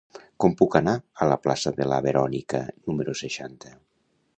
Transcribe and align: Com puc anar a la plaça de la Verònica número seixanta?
Com 0.43 0.55
puc 0.61 0.77
anar 0.79 0.95
a 0.95 1.27
la 1.33 1.37
plaça 1.45 1.75
de 1.77 1.87
la 1.93 2.01
Verònica 2.09 2.67
número 2.91 3.19
seixanta? 3.23 3.79